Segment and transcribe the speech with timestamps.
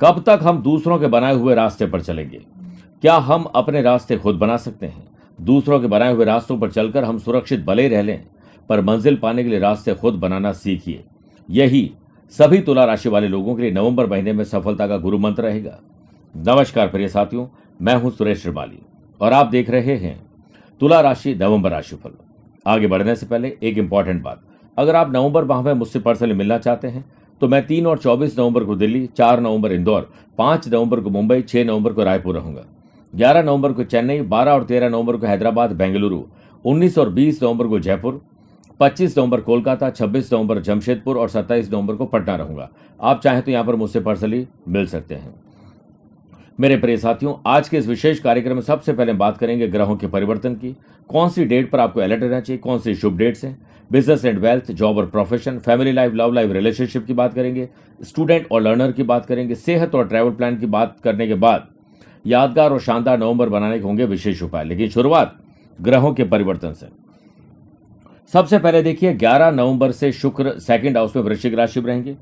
[0.00, 2.40] कब तक हम दूसरों के बनाए हुए रास्ते पर चलेंगे?
[3.02, 5.08] क्या हम अपने रास्ते खुद बना सकते हैं?
[5.40, 8.24] दूसरों के बनाए हुए रास्तों पर चलकर हम सुरक्षित भले रह लें,
[8.68, 11.04] पर मंजिल पाने के लिए रास्ते खुद बनाना सीखिए।
[11.50, 11.90] यही
[12.32, 15.78] सभी तुला राशि वाले लोगों के लिए नवंबर महीने में सफलता का गुरु मंत्र रहेगा।
[16.34, 17.46] नमस्कार प्रिय साथियों,
[17.80, 18.78] मैं हूँ सुरेश श्रीमाली,
[19.20, 20.18] और आप देख रहे हैं
[20.80, 22.10] तुला राशि नवंबर राशिफल।
[22.66, 24.42] आगे बढ़ने से पहले एक इंपॉर्टेंट बात।
[24.76, 27.04] अगर आप नवंबर माह में मुझसे पर्सनली मिलना चाहते हैं
[27.40, 31.42] तो मैं तीन और चौबीस नवंबर को दिल्ली, चार नवंबर इंदौर, पाँच नवंबर को मुंबई,
[31.42, 32.64] छह नवंबर को रायपुर रहूँगा।
[33.14, 36.22] ग्यारह नवंबर को चेन्नई, बारह और तेरह नवंबर को हैदराबाद, बेंगलुरु,
[36.64, 38.20] उन्नीस और बीस नवंबर को जयपुर,
[38.80, 42.68] पच्चीस नवंबर कोलकाता, छब्बीस नवंबर जमशेदपुर और सत्ताईस नवंबर को पटना रहूँगा।
[43.00, 45.34] आप चाहें तो यहाँ पर मुझसे पर्सनली मिल सकते हैं।
[46.60, 50.06] मेरे प्रिय साथियों, आज के इस विशेष कार्यक्रम में सबसे पहले बात करेंगे ग्रहों के
[50.06, 50.76] परिवर्तन की।
[51.08, 53.66] कौन सी डेट पर आपको अलर्ट रहना चाहिए, कौन सी शुभ डेट्स हैं?
[53.92, 57.68] बिज़नेस एंड वेल्थ जॉब और profession family life love life relationship की बात करेंगे
[58.02, 61.68] स्टूडेंट और लर्नर की बात करेंगे, सेहत और ट्रैवल प्लान की बात करने के बाद
[62.26, 65.36] यादगार और शानदार नवंबर बनाने के होंगे विशेष उपाय। लेकिन शुरुआत
[65.80, 66.86] ग्रहों के परिवर्तन से।
[68.32, 72.16] सबसे पहले देखिए 11 नवंबर से शुक्र सेकंड हाउस में वृश्चिक राशि में रहेंगे।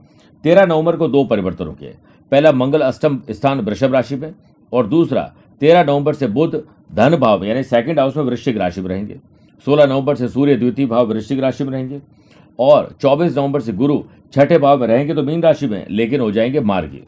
[0.44, 4.33] 13 नवंबर को दो परिवर्तन होंगे। पहला मंगल अष्टम स्थान वृषभ राशि में
[4.72, 6.55] और दूसरा 13 नवंबर से बुध
[6.94, 9.19] धन भाव यानी सेकंड हाउस में वृश्चिक राशि में रहेंगे।
[9.66, 12.00] 16 नवंबर से सूर्य द्वितीय भाव वृश्चिक राशि में रहेंगे
[12.58, 16.31] और 24 नवंबर से गुरु छठे भाव में रहेंगे तो मीन राशि में, लेकिन हो
[16.33, 17.03] जाएँगे मार्गी।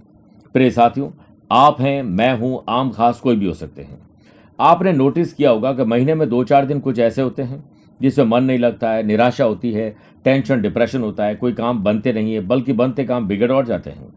[0.55, 1.11] प्रिय साथियों,
[1.51, 3.99] आप हैं, मैं हूँ, आम खास कोई भी हो सकते हैं।
[4.59, 7.65] आपने नोटिस किया होगा कि महीने में दो चार दिन कुछ ऐसे होते हैं
[8.01, 12.13] जिसमें मन नहीं लगता है, निराशा होती है टेंशन डिप्रेशन होता है, कोई काम बनते
[12.13, 14.09] नहीं है, बल्कि बनते काम बिगड़ और जाते हैं।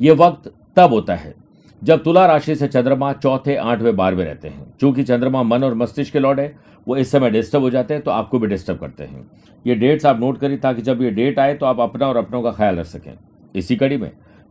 [0.00, 1.34] ये वक्त तब होता है,
[1.82, 6.12] जब तुला राशि से चंद्रमा चौथे, आठवें, बारहवें रहते हैं। चूँकि चंद्रमा मन और मस्तिष्क
[6.12, 6.56] के लॉर्ड है,
[6.86, 9.30] वो इस समय डिस्टर्ब हो जाते हैं तो आपको भी डिस्टर्ब करते हैं।
[9.64, 12.42] ये डेट्स आप नोट करिए ताकि जब ये डेट आए तो आप अपना और अपनों
[12.42, 13.12] का ख्याल रख सकें।
[13.54, 14.10] इसी कड़ी में,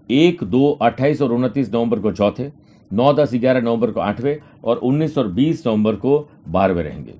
[0.09, 2.51] एक, दो, अट्ठाईस और उनतीस नवंबर को चौथे,
[2.91, 7.13] नौ, दस, ग्यारह नवंबर को आठवें और उन्नीस और बीस नवंबर को बारहवें रहेंगे।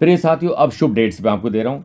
[0.00, 1.84] प्रिय साथियों, अब शुभ डेट्स मैं आपको दे रहा हूँ।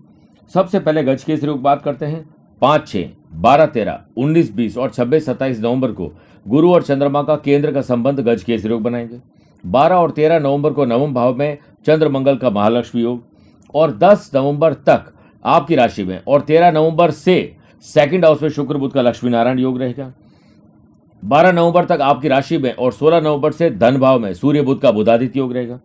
[0.52, 2.24] सबसे पहले गज के की बात करते हैं।
[2.62, 6.12] पाँच, छह बारह तेरह, उन्नीस बीस और छब्बीस सत्ताईस नवंबर को
[6.48, 9.20] गुरु और चंद्रमा का केंद्र का संबंध गज के योग बनाएँगे।
[9.66, 13.24] बारह और तेरह नवंबर को नवम भाव में चंद्र मंगल का महालक्ष्मी योग
[13.76, 15.14] और दस नवंबर तक
[15.46, 19.60] आपकी राशि में और तेरह नवंबर से सेकंड हाउस में शुक्र बुद्ध का लक्ष्मी नारायण
[19.60, 20.14] योग रहेगा।
[21.26, 24.82] 12 नवंबर तक आपकी राशि में और 16 नवंबर से धन भाव में सूर्य बुद्ध
[24.82, 25.80] का बुधादित्य योग रहेगा।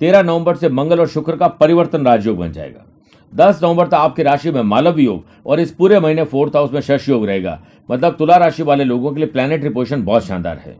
[0.00, 2.84] 13 नवंबर से मंगल और शुक्र का परिवर्तन राजयोग बन जाएगा।
[3.34, 6.80] 10 नवंबर तक आपकी राशि में मालव योग और इस पूरे महीने फोर्थ हाउस में
[6.80, 7.58] शश योग रहेगा।
[7.88, 10.76] मतलब तुला राशि वाले लोगों के लिए प्लानिटरी पोजिशन बहुत शानदार है।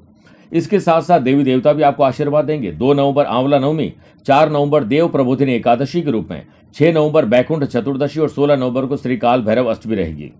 [0.52, 3.92] इसके साथ साथ देवी देवता भी आपको आशीर्वाद देंगे। दो नवंबर आंवला नवमी,
[4.26, 8.86] चार नवंबर देव प्रबोधिनी एकादशी के रूप में, छह नवंबर बैकुंठ चतुर्दशी और सोलह नवंबर
[8.86, 10.32] को श्रीकाल भैरव अष्टमी रहेगी।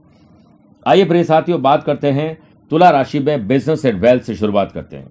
[0.87, 2.37] आइए प्रिय साथियों, बात करते हैं
[2.71, 5.09] तुला राशि में बिज़नेस एंड वेल्थ से शुरुआत करते हैं।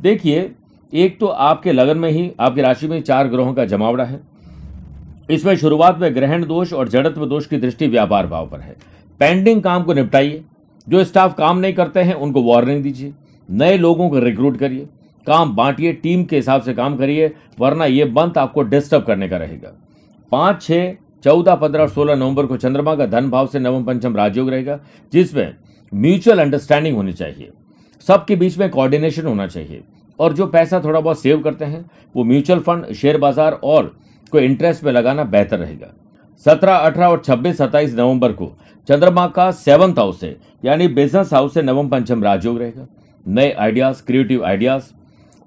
[0.00, 0.50] देखिए
[0.94, 4.20] एक तो आपके लगन में ही, आपकी राशि में चार ग्रहों का जमावड़ा है।
[5.30, 8.76] इसमें शुरुआत में ग्रहण दोष और जड़त्व दोष की दृष्टि व्यापार भाव पर है।
[9.20, 10.44] पेंडिंग काम को निपटाइए।
[10.88, 13.12] जो स्टाफ काम नहीं करते हैं, उनको वार्निंग दीजिए।
[13.50, 14.88] नए लोगों को रिक्रूट करिए।
[15.26, 19.36] काम बांटिए टीम के हिसाब से काम करिए, वरना यह बंद आपको डिस्टर्ब करने का
[19.36, 19.72] रहेगा।
[20.32, 20.92] पाँच, छह,
[21.24, 24.80] चौदह, पंद्रह और सोलह नवंबर को चंद्रमा का धन भाव से नवम, पंचम राजयोग रहेगा,
[25.12, 25.54] जिसमें
[25.94, 27.50] म्यूचुअल अंडरस्टैंडिंग होनी चाहिए।
[28.00, 29.82] सबके बीच में कोऑर्डिनेशन होना चाहिए।
[30.18, 31.84] और जो पैसा थोड़ा बहुत सेव करते हैं,
[32.14, 33.94] वो म्यूचुअल फंड, शेयर बाज़ार और
[34.32, 35.92] कोई इंटरेस्ट में लगाना बेहतर रहेगा।
[36.46, 38.52] सत्रह, अठारह और छब्बीस, सत्ताईस नवंबर को
[38.88, 42.86] चंद्रमा का सेवंथ हाउस से यानी बिज़नेस हाउस से नवम पंचम राजयोग रहेगा।
[43.26, 44.90] नए आइडियाज़, क्रिएटिव आइडियाज़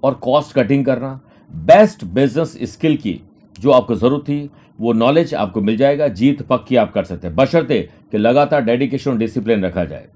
[0.02, 1.20] और कॉस्ट कटिंग करना,
[1.50, 3.20] बेस्ट बिज़नेस स्किल की
[3.56, 7.34] जो आपको ज़रूरत थी, वो नॉलेज आपको मिल जाएगा, जीत पक्की आप कर सकते हैं।
[7.36, 7.80] बशर्ते
[8.12, 10.06] कि लगातार डेडिकेशन डिसिप्लिन रखा जाए।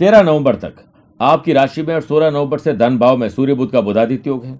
[0.00, 0.74] तेरह नवंबर तक
[1.20, 4.44] आपकी राशि में और सोलह नवंबर से धन भाव में सूर्य बुद्ध का बुधादित्य योग
[4.44, 4.58] है।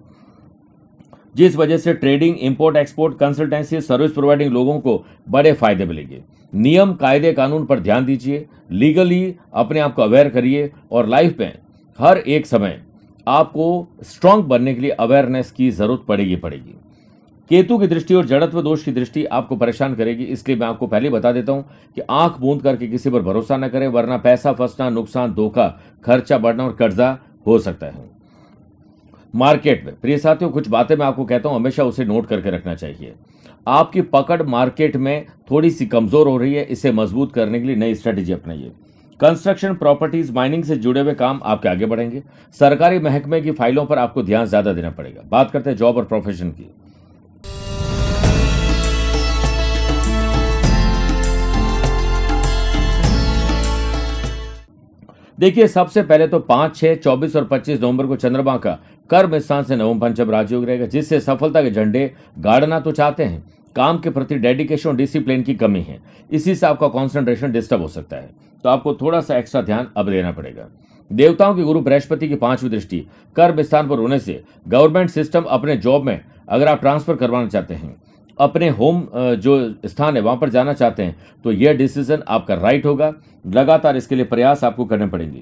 [1.35, 6.21] जिस वजह से trading, import, export, consultancy, service providing लोगों को बड़े फ़ायदे मिलेंगे।
[6.53, 11.57] नियम, कायदे, कानून पर ध्यान दीजिए, लीगली अपने आप को अवेयर करिए और लाइफ में
[11.99, 12.81] हर एक समय
[13.27, 16.75] आपको स्ट्रांग बनने के लिए अवेयरनेस की ज़रूरत पड़ेगी पड़ेगी।
[17.51, 21.09] केतु की दृष्टि और जड़त्व दोष की दृष्टि आपको परेशान करेगी। इसलिए मैं आपको पहले
[21.09, 21.65] बता देता हूँ
[21.95, 25.67] कि आँख बूंद करके किसी पर भरोसा न करें, वरना पैसा फंसना, नुकसान, धोखा,
[26.05, 28.09] खर्चा बढ़ना और कर्जा हो सकता है।
[29.33, 32.75] मार्केट में, प्रिय साथियों, कुछ बातें मैं आपको कहता हूँ, हमेशा उसे नोट करके रखना
[32.75, 33.13] चाहिए।
[33.67, 37.75] आपकी पकड़ मार्केट में थोड़ी सी कमज़ोर हो रही है, इसे मज़बूत करने के लिए
[37.75, 38.71] नई स्ट्रेटेजी अपनाइए।
[39.19, 42.23] कंस्ट्रक्शन प्रॉपर्टीज़ माइनिंग से जुड़े हुए काम आपके आगे बढ़ेंगे।
[42.57, 46.05] सरकारी महकमे की फाइलों पर आपको ध्यान ज़्यादा देना पड़ेगा। बात करते हैं जॉब और
[46.05, 46.69] प्रोफेशन की।
[55.45, 58.71] देखिए, सबसे पहले तो पाँच, छह, चौबीस और पच्चीस नवंबर को चंद्रमा का
[59.09, 63.43] कर्म स्थान से नवम पंचम राजयोग रहेगा, जिससे सफलता के झंडे गाड़ना तो चाहते हैं।
[63.75, 65.99] काम के प्रति डेडिकेशन और डिसिप्लिन की कमी है।
[66.31, 68.29] इसी से आपका कॉन्सेंट्रेशन डिस्टर्ब हो सकता है।
[68.63, 70.67] तो आपको थोड़ा सा एक्स्ट्रा ध्यान अब देना पड़ेगा।
[71.11, 73.05] देवताओं के गुरु बृहस्पति की पांचवी दृष्टि
[73.35, 76.19] कर्म स्थान पर होने से गवर्नमेंट सिस्टम अपने जॉब में,
[76.49, 77.95] अगर आप ट्रांसफ़र करवाना चाहते हैं
[78.37, 82.85] अपने होम जो स्थान है, वहाँ पर जाना चाहते हैं तो यह डिसीज़न आपका राइट
[82.85, 83.13] होगा।
[83.47, 85.41] लगातार इसके लिए प्रयास आपको करने पड़ेंगे।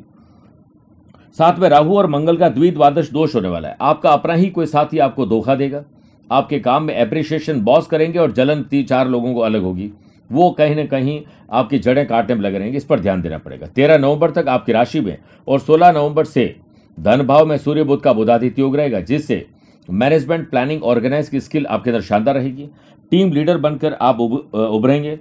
[1.38, 4.66] साथ में राहु और मंगल का द्विद्वादश दोष होने वाला है। आपका अपना ही कोई
[4.68, 5.84] साथी आपको धोखा देगा।
[6.30, 9.92] आपके काम में अप्रिशिएशन बॉस करेंगे और जलन तीन चार लोगों को अलग होगी।
[10.30, 13.68] वो कहीं ना कहीं आपकी जड़ें काटने में लगे रहेंगे। इस पर ध्यान देना पड़ेगा।
[13.68, 15.18] तेरह नवंबर तक आपकी राशि में
[15.48, 16.56] और सोलह नवंबर से
[16.98, 19.46] धन भाव में सूर्य बुद्ध का बुधादित्य योग रहेगा, जिससे
[19.88, 22.70] मैनेजमेंट, प्लानिंग, ऑर्गेनाइज की स्किल आपके अंदर शानदार रहेगी।
[23.12, 25.18] टीम लीडर बनकर आप उभरेंगे।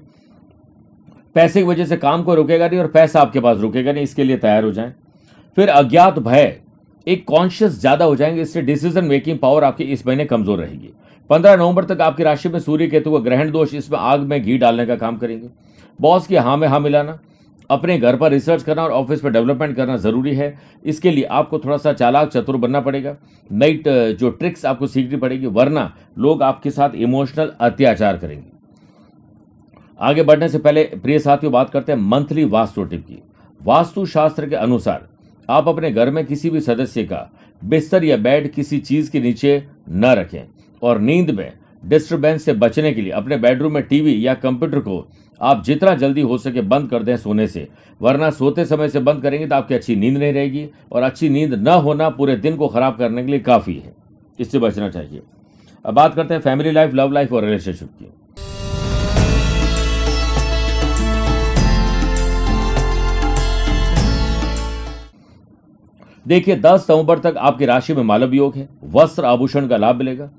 [1.37, 4.25] पैसे की वजह से काम को रुकेगा नहीं और पैसा आपके पास रुकेगा नहीं, इसके
[4.25, 4.93] लिए तैयार हो जाएँ।
[5.57, 6.57] फिर अज्ञात भय,
[7.07, 10.91] एक कॉन्शियस ज़्यादा हो जाएँगे, इससे डिसीज़न मेकिंग पावर आपकी इस महीने कमज़ोर रहेगी।
[11.31, 14.59] पंद्रह नवंबर तक आपकी राशि में सूर्य केतु का ग्रहण दोष, इसमें आग में घी
[14.59, 15.49] डालने का काम करेंगे।
[15.99, 17.19] बॉस की हाँ में हाँ मिलाना।
[17.73, 20.55] अपने घर पर रिसर्च करना और ऑफ़िस पर डेवलपमेंट करना ज़रूरी है।
[20.85, 23.17] इसके लिए आपको थोड़ा सा चालाक, चतुर बनना पड़ेगा।
[23.51, 28.51] नई जो ट्रिक्स आपको सीखनी पड़ेगी, वरना लोग आपके साथ इमोशनल अत्याचार करेंगे।
[30.01, 33.23] आगे बढ़ने से पहले प्रिय साथियों, बात करते हैं मंथली वास्तु टिप की।
[33.61, 35.09] वास्तु शास्त्र के अनुसार
[35.49, 37.29] आप अपने घर में किसी भी सदस्य का
[37.63, 40.43] बिस्तर या बेड किसी चीज़ के नीचे न रखें
[40.83, 41.53] और नींद में
[41.83, 44.97] डिस्टर्बेंस से बचने के लिए अपने बेडरूम में टीवी या कंप्यूटर को
[45.43, 47.67] आप जितना जल्दी हो सके बंद कर दें सोने से,
[48.01, 51.55] वरना सोते समय से बंद करेंगे तो आपकी अच्छी नींद नहीं रहेगी और अच्छी नींद
[51.59, 53.95] न होना पूरे दिन को खराब करने के लिए काफ़ी है।
[54.39, 55.23] इससे बचना चाहिए।
[55.85, 58.11] अब बात करते हैं फैमिली लाइफ लव लाइफ और रिलेशनशिप की।
[66.27, 70.31] देखिए 10 नवंबर तक आपकी राशि में मालव योग है, वस्त्र आभूषण का लाभ मिलेगा।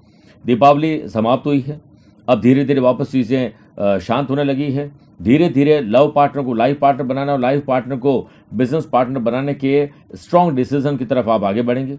[0.46, 1.80] दीपावली समाप्त हुई है
[2.28, 6.80] अब धीरे धीरे वापस चीज़ें शांत होने लगी है। धीरे धीरे लव पार्टनर को लाइफ
[6.80, 11.44] पार्टनर बनाना और लाइफ पार्टनर को बिज़नेस पार्टनर बनाने के स्ट्रॉन्ग डिसीज़न की तरफ़ आप
[11.44, 11.98] आगे बढ़ेंगे।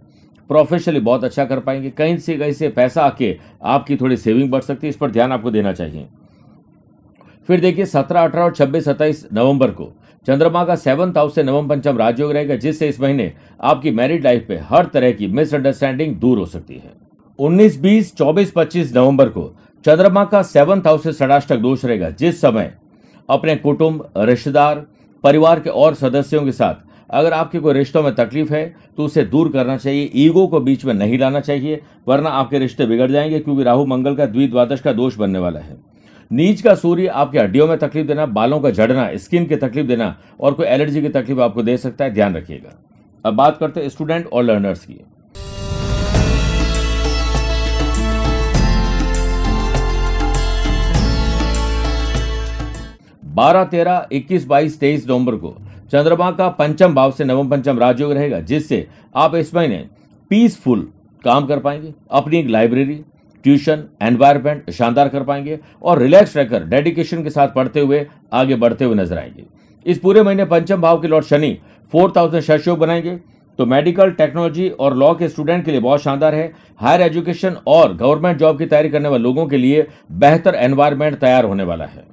[0.51, 4.63] प्रोफेशनली बहुत अच्छा कर पाएँगे। कहीं से कहीं से पैसा आके आपकी थोड़ी सेविंग बढ़
[4.63, 6.07] सकती है इस पर ध्यान आपको देना चाहिए।
[7.49, 9.91] फिर देखिए सत्रह अठारह और छब्बीस सत्ताईस नवंबर को
[10.27, 13.33] चंद्रमा का सेवंथ हाउस से नवम पंचम राजयोग रहेगा जिससे इस महीने
[13.63, 16.93] आपकी मैरिड लाइफ पे हर तरह की मिसअंडरस्टैंडिंग दूर हो सकती है।
[17.39, 19.43] 19, 20, 24, 25 नवंबर को
[19.85, 22.73] चंद्रमा का सेवंथ हाउस से षडाष्टक दोष रहेगा। जिस समय
[23.29, 24.85] अपने कुटुंब, रिश्तेदार,
[25.25, 26.75] परिवार के और सदस्यों के साथ
[27.11, 28.65] अगर आपके कोई रिश्तों में तकलीफ़ है
[28.97, 32.87] तो उसे दूर करना चाहिए। ईगो को बीच में नहीं लाना चाहिए, वरना आपके रिश्ते
[32.87, 35.77] बिगड़ जाएँगे, क्योंकि राहु, मंगल का द्विद्वादश का दोष बनने वाला है।
[36.31, 40.17] नीच का सूर्य आपके हड्डियों में तकलीफ़ देना, बालों का झड़ना, स्किन की तकलीफ़ देना
[40.41, 42.79] और कोई एलर्जी की तकलीफ़ आपको दे सकता है, ध्यान रखिएगा।
[43.25, 45.01] अब बात करते हैं स्टूडेंट और लर्नर्स की।
[53.35, 55.55] बारह तेरह, इक्कीस बाईस, तेईस नवंबर को
[55.93, 59.85] चंद्रमा का पंचम भाव से नवम पंचम राजयोग रहेगा, जिससे आप इस महीने
[60.31, 60.89] पीसफुल
[61.25, 62.95] काम कर पाएँगे, अपनी एक लाइब्रेरी
[63.45, 68.85] ट्यूशन एनवायरमेंट शानदार कर पाएँगे और रिलैक्स रहकर डेडिकेशन के साथ पढ़ते हुए आगे बढ़ते
[68.85, 69.45] हुए नज़र आएँगे।
[69.87, 71.57] इस पूरे महीने पंचम भाव के लॉर्ड शनि
[71.93, 73.19] फोर्थ हाउस में शशयोग बनाएँगे
[73.59, 76.51] तो मेडिकल टेक्नोलॉजी और लॉ के स्टूडेंट के लिए बहुत शानदार है।
[76.81, 81.45] हायर एजुकेशन और गवर्नमेंट जॉब की तैयारी करने वाले लोगों के लिए बेहतर एनवायरमेंट तैयार
[81.45, 82.05] होने वाला है।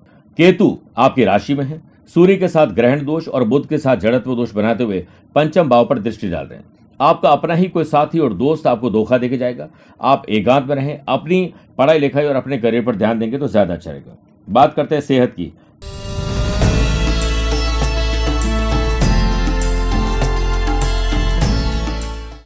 [0.41, 0.67] केतु
[0.97, 1.79] आपकी राशि में है।
[2.13, 4.99] सूर्य के साथ ग्रहण दोष और बुद्ध के साथ जड़त्व दोष बनाते हुए
[5.35, 6.65] पंचम भाव पर दृष्टि डाल रहे हैं
[6.99, 9.67] आपका अपना ही कोई साथी और दोस्त आपको धोखा देके जाएगा।
[10.03, 13.73] आप एकांत में रहें, अपनी पढ़ाई लिखाई और अपने करियर पर ध्यान देंगे तो ज़्यादा
[13.73, 14.17] अच्छा रहेगा।
[14.47, 15.51] बात करते हैं सेहत की।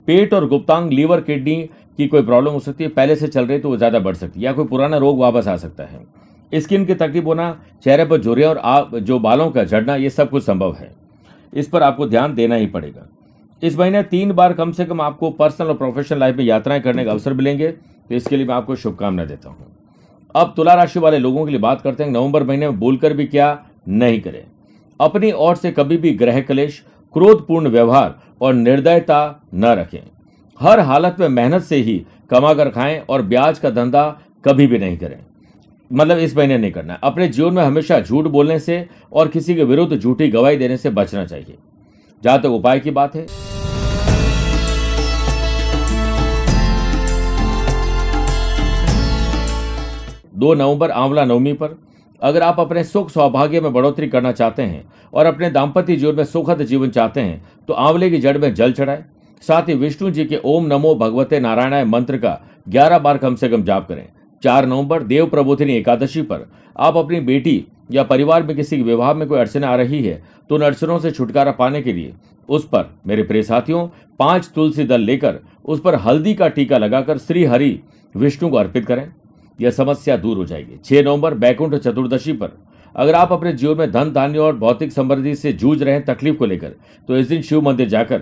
[0.07, 1.57] पेट और गुप्तांग, लीवर, किडनी
[1.99, 4.39] की कोई प्रॉब्लम हो सकती है। पहले से चल रही तो वो ज़्यादा बढ़ सकती
[4.39, 6.05] है या कोई पुराना रोग वापस आ सकता है।
[6.51, 10.29] स्किन की तकलीफ़ होना, चेहरे पर झुरिया और आप, जो बालों का झड़ना, ये सब
[10.29, 10.91] कुछ संभव है।
[11.53, 13.07] इस पर आपको ध्यान देना ही पड़ेगा।
[13.63, 17.05] इस महीने तीन बार कम से कम आपको पर्सनल और प्रोफेशनल लाइफ में यात्राएँ करने
[17.05, 19.67] का अवसर मिलेंगे तो इसके लिए मैं आपको शुभकामनाएँ देता हूँ।
[20.35, 23.25] अब तुला राशि वाले लोगों के लिए बात करते हैं, नवंबर महीने में बोलकर भी
[23.25, 24.43] क्या नहीं करें।
[24.99, 26.83] अपनी ओर से कभी भी ग्रह कलेश,
[27.13, 29.99] क्रोधपूर्ण व्यवहार और निर्दयता न रखें।
[30.59, 34.09] हर हालत में मेहनत से ही कमा कर खाएँ और ब्याज का धंधा
[34.45, 35.19] कभी भी नहीं करें।
[35.91, 39.55] मतलब इस महीने नहीं करना है। अपने जीवन में हमेशा झूठ बोलने से और किसी
[39.55, 41.57] के विरुद्ध झूठी गवाही देने से बचना चाहिए।
[42.23, 43.25] जहाँ तक उपाय की बात है।
[50.35, 51.77] दो नवंबर, आंवला नवमी पर
[52.21, 56.23] अगर आप अपने सुख सौभाग्य में बढ़ोतरी करना चाहते हैं और अपने दाम्पत्य जीवन में
[56.23, 59.03] सुखद जीवन चाहते हैं तो आंवले की जड़ में जल चढ़ाए।
[59.43, 62.39] साथ ही विष्णु जी के ओम नमो भगवते नारायणाय मंत्र का
[62.69, 64.07] ग्यारह बार कम से कम जाप करें।
[64.45, 69.27] चार नवंबर देव प्रबोधिनी एकादशी पर। आप अपनी बेटी या परिवार में किसी विवाह में
[69.27, 72.13] कोई अड़चने आ रही है तो उन अड़चनों से छुटकारा पाने के लिए
[72.49, 73.87] उस पर, मेरे प्रिय साथियों,
[74.19, 77.79] पाँच तुलसी दल लेकर उस पर हल्दी का टीका लगाकर श्री हरि
[78.15, 79.07] विष्णु को अर्पित करें।
[79.59, 82.51] यह समस्या दूर हो जाएगी। छह नवंबर, बैकुंठ चतुर्दशी पर।
[82.95, 86.37] अगर आप अपने जीवन में धन, धान्य और भौतिक समृद्धि से जूझ रहे हैं तकलीफ़
[86.37, 86.75] को लेकर
[87.09, 88.19] तो इस दिन शिव मंदिर जाकर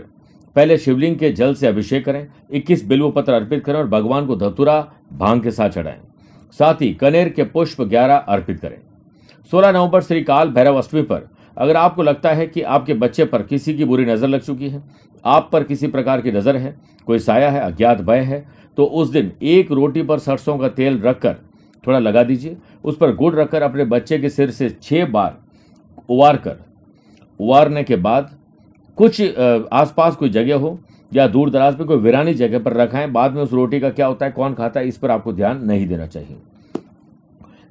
[0.55, 4.35] पहले शिवलिंग के जल से अभिषेक करें 21 बिल्व पत्र अर्पित करें और भगवान को
[4.35, 4.79] धतुरा
[5.13, 5.99] भाँग के साथ चढ़ाएँ।
[6.59, 8.77] साथ ही कनेर के पुष्प ग्यारह अर्पित करें।
[9.51, 13.43] 16 नवंबर श्री काल भैरव अष्टमी पर, अगर आपको लगता है कि आपके बच्चे पर
[13.43, 14.83] किसी की बुरी नज़र लग चुकी है,
[15.23, 16.75] आप पर किसी प्रकार की नज़र है,
[17.07, 18.45] कोई साया है, अज्ञात भय है
[18.77, 21.35] तो उस दिन एक रोटी पर सरसों का तेल रखकर
[21.83, 25.37] थोड़ा लगा दीजिए। उस पर गुड़ रखकर अपने बच्चे के सिर से छह बार
[26.09, 26.57] उबार कर
[27.39, 28.29] उबारने के बाद
[28.97, 30.77] कुछ आसपास कोई जगह हो
[31.13, 34.07] या दूर दराज पर कोई वीरानी जगह पर रखाएँ बाद में उस रोटी का क्या
[34.07, 36.37] होता है, कौन खाता है, इस पर आपको ध्यान नहीं देना चाहिए।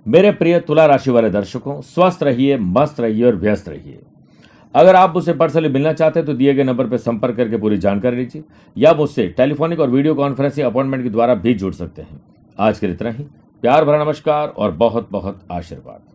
[0.06, 3.98] मेरे प्रिय तुला राशि वाले दर्शकों, स्वस्थ रहिए, मस्त रहिए और व्यस्त रहिए।
[4.74, 7.78] अगर आप मुझसे पर्सनली मिलना चाहते हैं तो दिए गए नंबर पर संपर्क करके पूरी
[7.78, 8.42] जानकारी लीजिए,
[8.76, 12.20] या मुझसे टेलीफोनिक और वीडियो कॉन्फ्रेंसिंग अपॉइंटमेंट के द्वारा भी जुड़ सकते हैं।
[12.58, 13.24] आज के लिए इतना ही,
[13.62, 16.11] प्यार भरा नमस्कार और बहुत बहुत आशीर्वाद।